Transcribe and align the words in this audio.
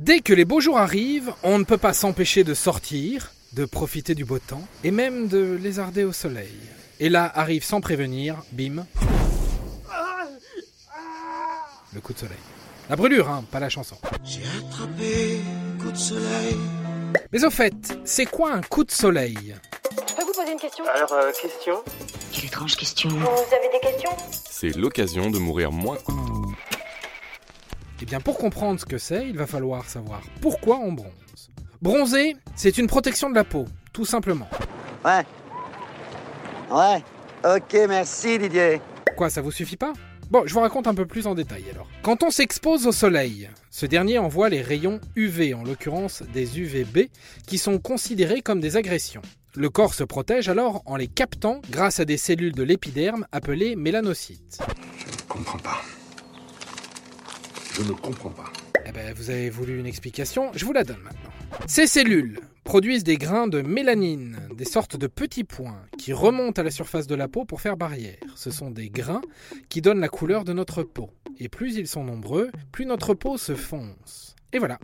Dès 0.00 0.20
que 0.20 0.32
les 0.32 0.46
beaux 0.46 0.62
jours 0.62 0.78
arrivent, 0.78 1.34
on 1.42 1.58
ne 1.58 1.64
peut 1.64 1.76
pas 1.76 1.92
s'empêcher 1.92 2.42
de 2.42 2.54
sortir, 2.54 3.32
de 3.52 3.66
profiter 3.66 4.14
du 4.14 4.24
beau 4.24 4.38
temps, 4.38 4.66
et 4.82 4.90
même 4.90 5.28
de 5.28 5.58
lézarder 5.62 6.04
au 6.04 6.12
soleil. 6.12 6.54
Et 7.00 7.10
là 7.10 7.30
arrive 7.34 7.64
sans 7.64 7.82
prévenir, 7.82 8.42
bim, 8.52 8.86
le 11.92 12.00
coup 12.00 12.14
de 12.14 12.18
soleil. 12.18 12.38
La 12.88 12.96
brûlure, 12.96 13.28
hein, 13.28 13.44
pas 13.50 13.60
la 13.60 13.68
chanson. 13.68 13.94
J'ai 14.24 14.40
attrapé 14.58 15.40
un 15.76 15.82
coup 15.82 15.92
de 15.92 15.98
soleil. 15.98 16.56
Mais 17.30 17.44
au 17.44 17.50
fait, 17.50 17.98
c'est 18.06 18.24
quoi 18.24 18.52
un 18.52 18.62
coup 18.62 18.84
de 18.84 18.90
soleil? 18.90 19.54
Je 20.08 20.14
peux 20.14 20.24
vous 20.24 20.32
poser 20.32 20.52
une 20.52 20.58
question? 20.58 20.84
Alors, 20.94 21.12
euh, 21.12 21.30
question? 21.30 21.74
Quelle 22.32 22.46
étrange 22.46 22.74
question. 22.74 23.10
Vous 23.10 23.54
avez 23.54 23.68
des 23.70 23.86
questions? 23.86 24.10
C'est 24.48 24.74
l'occasion 24.78 25.30
de 25.30 25.38
mourir 25.38 25.72
moins. 25.72 25.98
Eh 28.02 28.06
bien, 28.06 28.20
pour 28.20 28.38
comprendre 28.38 28.80
ce 28.80 28.86
que 28.86 28.98
c'est, 28.98 29.28
il 29.28 29.36
va 29.36 29.46
falloir 29.46 29.84
savoir 29.84 30.22
pourquoi 30.40 30.78
on 30.78 30.92
bronze. 30.92 31.50
Bronzer, 31.82 32.34
c'est 32.56 32.78
une 32.78 32.86
protection 32.86 33.28
de 33.30 33.34
la 33.34 33.44
peau, 33.44 33.66
tout 33.92 34.04
simplement. 34.04 34.48
Ouais. 35.04 35.24
Ouais. 36.70 37.02
Ok, 37.44 37.74
merci 37.88 38.38
Didier. 38.38 38.80
Quoi, 39.16 39.30
ça 39.30 39.40
vous 39.40 39.50
suffit 39.50 39.76
pas? 39.76 39.92
Bon, 40.30 40.42
je 40.46 40.54
vous 40.54 40.60
raconte 40.60 40.86
un 40.86 40.94
peu 40.94 41.06
plus 41.06 41.26
en 41.26 41.34
détail 41.34 41.64
alors. 41.72 41.88
Quand 42.02 42.22
on 42.22 42.30
s'expose 42.30 42.86
au 42.86 42.92
soleil, 42.92 43.50
ce 43.70 43.84
dernier 43.84 44.18
envoie 44.18 44.48
les 44.48 44.62
rayons 44.62 45.00
UV, 45.16 45.54
en 45.54 45.64
l'occurrence 45.64 46.22
des 46.32 46.60
UVB, 46.60 47.08
qui 47.46 47.58
sont 47.58 47.78
considérés 47.78 48.40
comme 48.40 48.60
des 48.60 48.76
agressions. 48.76 49.22
Le 49.56 49.68
corps 49.68 49.94
se 49.94 50.04
protège 50.04 50.48
alors 50.48 50.82
en 50.86 50.96
les 50.96 51.08
captant 51.08 51.60
grâce 51.70 51.98
à 51.98 52.04
des 52.04 52.16
cellules 52.16 52.54
de 52.54 52.62
l'épiderme 52.62 53.26
appelées 53.32 53.74
mélanocytes. 53.74 54.58
comprends 55.28 55.58
pas. 55.58 55.82
Je 57.80 57.88
ne 57.88 57.92
comprends 57.92 58.28
pas. 58.28 58.52
Eh 58.84 58.92
ben, 58.92 59.14
vous 59.14 59.30
avez 59.30 59.48
voulu 59.48 59.78
une 59.78 59.86
explication, 59.86 60.50
je 60.54 60.66
vous 60.66 60.72
la 60.74 60.84
donne 60.84 61.00
maintenant. 61.00 61.30
Ces 61.66 61.86
cellules 61.86 62.38
produisent 62.62 63.04
des 63.04 63.16
grains 63.16 63.46
de 63.46 63.62
mélanine, 63.62 64.38
des 64.54 64.66
sortes 64.66 64.96
de 64.96 65.06
petits 65.06 65.44
points 65.44 65.80
qui 65.96 66.12
remontent 66.12 66.60
à 66.60 66.64
la 66.64 66.70
surface 66.70 67.06
de 67.06 67.14
la 67.14 67.26
peau 67.26 67.46
pour 67.46 67.62
faire 67.62 67.78
barrière. 67.78 68.18
Ce 68.36 68.50
sont 68.50 68.70
des 68.70 68.90
grains 68.90 69.22
qui 69.70 69.80
donnent 69.80 70.00
la 70.00 70.10
couleur 70.10 70.44
de 70.44 70.52
notre 70.52 70.82
peau. 70.82 71.10
Et 71.38 71.48
plus 71.48 71.76
ils 71.76 71.88
sont 71.88 72.04
nombreux, 72.04 72.50
plus 72.70 72.84
notre 72.84 73.14
peau 73.14 73.38
se 73.38 73.54
fonce. 73.54 74.36
Et 74.52 74.58
voilà, 74.58 74.78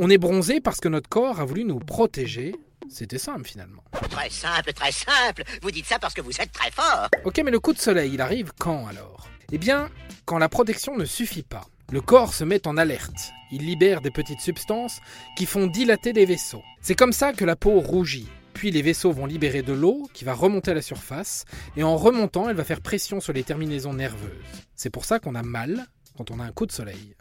on 0.00 0.10
est 0.10 0.18
bronzé 0.18 0.60
parce 0.60 0.80
que 0.80 0.88
notre 0.88 1.08
corps 1.08 1.38
a 1.38 1.44
voulu 1.44 1.64
nous 1.64 1.78
protéger. 1.78 2.56
C'était 2.88 3.18
simple 3.18 3.46
finalement. 3.46 3.84
Très 4.10 4.30
simple, 4.30 4.72
très 4.72 4.90
simple. 4.90 5.44
Vous 5.62 5.70
dites 5.70 5.86
ça 5.86 6.00
parce 6.00 6.14
que 6.14 6.20
vous 6.20 6.40
êtes 6.40 6.50
très 6.50 6.72
fort. 6.72 7.06
Ok, 7.24 7.40
mais 7.44 7.52
le 7.52 7.60
coup 7.60 7.72
de 7.72 7.78
soleil, 7.78 8.10
il 8.14 8.20
arrive 8.20 8.50
quand 8.58 8.88
alors? 8.88 9.28
Eh 9.52 9.58
bien, 9.58 9.88
quand 10.24 10.38
la 10.38 10.48
protection 10.48 10.96
ne 10.96 11.04
suffit 11.04 11.44
pas. 11.44 11.66
Le 11.92 12.00
corps 12.00 12.34
se 12.34 12.44
met 12.44 12.68
en 12.68 12.76
alerte. 12.76 13.32
Il 13.50 13.66
libère 13.66 14.00
des 14.00 14.12
petites 14.12 14.40
substances 14.40 15.00
qui 15.36 15.44
font 15.44 15.66
dilater 15.66 16.12
les 16.12 16.24
vaisseaux. 16.24 16.62
C'est 16.80 16.94
comme 16.94 17.12
ça 17.12 17.32
que 17.32 17.44
la 17.44 17.56
peau 17.56 17.80
rougit. 17.80 18.28
Puis 18.54 18.70
les 18.70 18.80
vaisseaux 18.80 19.10
vont 19.10 19.26
libérer 19.26 19.62
de 19.62 19.72
l'eau 19.72 20.08
qui 20.14 20.24
va 20.24 20.32
remonter 20.32 20.70
à 20.70 20.74
la 20.74 20.82
surface, 20.82 21.46
et 21.76 21.82
en 21.82 21.96
remontant, 21.96 22.48
elle 22.48 22.54
va 22.54 22.62
faire 22.62 22.80
pression 22.80 23.20
sur 23.20 23.32
les 23.32 23.42
terminaisons 23.42 23.92
nerveuses. 23.92 24.30
C'est 24.76 24.90
pour 24.90 25.04
ça 25.04 25.18
qu'on 25.18 25.34
a 25.34 25.42
mal 25.42 25.86
quand 26.16 26.30
on 26.30 26.38
a 26.38 26.44
un 26.44 26.52
coup 26.52 26.66
de 26.66 26.72
soleil. 26.72 27.16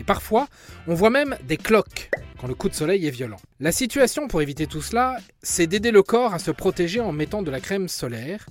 Et 0.00 0.04
parfois, 0.04 0.48
on 0.88 0.94
voit 0.94 1.10
même 1.10 1.36
des 1.46 1.56
cloques 1.56 2.10
quand 2.40 2.48
le 2.48 2.54
coup 2.54 2.68
de 2.68 2.74
soleil 2.74 3.06
est 3.06 3.10
violent. 3.10 3.40
La 3.60 3.70
situation 3.70 4.26
pour 4.26 4.42
éviter 4.42 4.66
tout 4.66 4.82
cela, 4.82 5.18
c'est 5.42 5.68
d'aider 5.68 5.92
le 5.92 6.02
corps 6.02 6.34
à 6.34 6.40
se 6.40 6.50
protéger 6.50 7.00
en 7.00 7.12
mettant 7.12 7.42
de 7.42 7.50
la 7.50 7.60
crème 7.60 7.86
solaire 7.86 8.46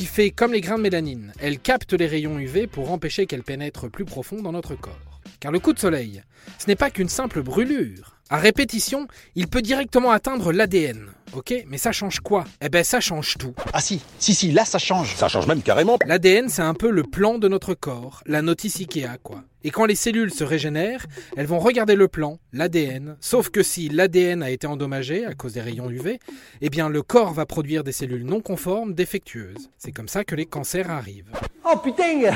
qui 0.00 0.06
fait 0.06 0.30
comme 0.30 0.54
les 0.54 0.62
grains 0.62 0.78
de 0.78 0.82
mélanine. 0.82 1.34
Elle 1.40 1.58
capte 1.58 1.92
les 1.92 2.06
rayons 2.06 2.38
UV 2.38 2.66
pour 2.66 2.90
empêcher 2.90 3.26
qu'elles 3.26 3.42
pénètrent 3.42 3.90
plus 3.90 4.06
profond 4.06 4.40
dans 4.40 4.50
notre 4.50 4.74
corps. 4.74 5.19
Car 5.38 5.52
le 5.52 5.60
coup 5.60 5.72
de 5.72 5.78
soleil, 5.78 6.22
ce 6.58 6.66
n'est 6.66 6.76
pas 6.76 6.90
qu'une 6.90 7.08
simple 7.08 7.42
brûlure. 7.42 8.16
À 8.32 8.36
répétition, 8.36 9.08
il 9.34 9.48
peut 9.48 9.60
directement 9.60 10.12
atteindre 10.12 10.52
l'ADN. 10.52 11.08
Ok 11.32 11.52
Mais 11.66 11.78
ça 11.78 11.90
change 11.90 12.20
quoi? 12.20 12.44
Eh 12.60 12.68
ben 12.68 12.84
ça 12.84 13.00
change 13.00 13.36
tout. 13.38 13.54
Ah 13.72 13.80
si, 13.80 14.00
si, 14.18 14.34
si, 14.34 14.52
là 14.52 14.64
ça 14.64 14.78
change. 14.78 15.16
Ça 15.16 15.26
change 15.28 15.48
même 15.48 15.62
carrément. 15.62 15.98
L'ADN, 16.06 16.48
c'est 16.48 16.62
un 16.62 16.74
peu 16.74 16.90
le 16.90 17.02
plan 17.02 17.38
de 17.38 17.48
notre 17.48 17.74
corps, 17.74 18.22
la 18.26 18.40
notice 18.40 18.78
Ikea, 18.78 19.18
quoi. 19.22 19.42
Et 19.64 19.70
quand 19.70 19.84
les 19.84 19.96
cellules 19.96 20.32
se 20.32 20.44
régénèrent, 20.44 21.06
elles 21.36 21.46
vont 21.46 21.58
regarder 21.58 21.96
le 21.96 22.06
plan, 22.08 22.38
l'ADN, 22.52 23.16
sauf 23.20 23.50
que 23.50 23.62
si 23.62 23.88
l'ADN 23.88 24.42
a 24.42 24.50
été 24.50 24.66
endommagé 24.66 25.26
à 25.26 25.34
cause 25.34 25.54
des 25.54 25.60
rayons 25.60 25.90
UV, 25.90 26.18
eh 26.60 26.70
bien 26.70 26.88
le 26.88 27.02
corps 27.02 27.32
va 27.32 27.46
produire 27.46 27.84
des 27.84 27.92
cellules 27.92 28.24
non 28.24 28.40
conformes 28.40 28.94
défectueuses. 28.94 29.70
C'est 29.76 29.92
comme 29.92 30.08
ça 30.08 30.24
que 30.24 30.34
les 30.34 30.46
cancers 30.46 30.90
arrivent. 30.90 31.32
Oh 31.64 31.76
putain 31.76 32.32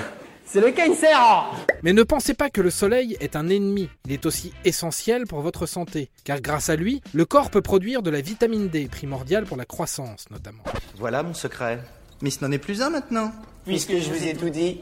C'est 0.47 0.60
le 0.60 0.72
cancer 0.72 1.50
Mais 1.82 1.93
ne 1.93 2.03
pensez 2.03 2.34
pas 2.34 2.50
que 2.50 2.60
le 2.60 2.71
soleil 2.71 3.16
est 3.21 3.34
un 3.34 3.49
ennemi, 3.49 3.88
il 4.06 4.12
est 4.12 4.27
aussi 4.27 4.53
essentiel 4.65 5.27
pour 5.27 5.41
votre 5.41 5.66
santé, 5.66 6.10
car 6.25 6.41
grâce 6.41 6.69
à 6.69 6.77
lui, 6.77 7.03
le 7.12 7.25
corps 7.25 7.50
peut 7.50 7.62
produire 7.62 8.03
de 8.03 8.10
la 8.10 8.21
vitamine 8.21 8.69
D, 8.69 8.88
primordiale 8.88 9.44
pour 9.44 9.56
la 9.56 9.65
croissance 9.65 10.27
notamment. 10.31 10.62
Voilà 10.97 11.22
mon 11.22 11.34
secret. 11.34 11.81
Mais 12.22 12.31
ce 12.31 12.44
n'en 12.44 12.53
est 12.53 12.59
plus 12.59 12.82
un 12.82 12.91
maintenant. 12.91 13.32
Puisque 13.66 13.93
je 13.93 14.10
vous 14.10 14.27
ai 14.27 14.34
tout 14.34 14.50
dit. 14.50 14.81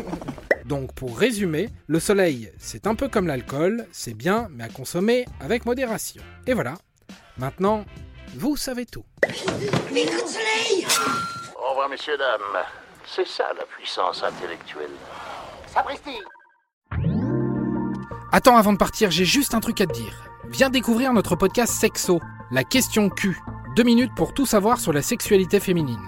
Donc 0.64 0.92
pour 0.92 1.16
résumer, 1.16 1.70
le 1.86 2.00
soleil, 2.00 2.52
c'est 2.58 2.86
un 2.86 2.94
peu 2.94 3.08
comme 3.08 3.26
l'alcool, 3.26 3.86
c'est 3.92 4.14
bien, 4.14 4.48
mais 4.50 4.64
à 4.64 4.68
consommer 4.68 5.24
avec 5.40 5.64
modération. 5.64 6.22
Et 6.46 6.52
voilà, 6.52 6.74
maintenant, 7.38 7.84
vous 8.34 8.56
savez 8.56 8.84
tout. 8.84 9.04
Au 11.56 11.70
revoir, 11.70 11.88
messieurs, 11.88 12.18
dames. 12.18 12.64
C'est 13.10 13.26
ça 13.26 13.44
la 13.56 13.64
puissance 13.64 14.22
intellectuelle. 14.22 14.90
Sapristi 15.66 16.18
Attends, 18.32 18.56
avant 18.56 18.74
de 18.74 18.78
partir, 18.78 19.10
j'ai 19.10 19.24
juste 19.24 19.54
un 19.54 19.60
truc 19.60 19.80
à 19.80 19.86
te 19.86 19.92
dire. 19.94 20.12
Viens 20.50 20.68
découvrir 20.68 21.14
notre 21.14 21.34
podcast 21.34 21.72
Sexo, 21.72 22.20
la 22.50 22.64
question 22.64 23.08
Q. 23.08 23.38
Deux 23.76 23.82
minutes 23.82 24.14
pour 24.14 24.34
tout 24.34 24.44
savoir 24.44 24.78
sur 24.78 24.92
la 24.92 25.00
sexualité 25.00 25.58
féminine. 25.58 26.02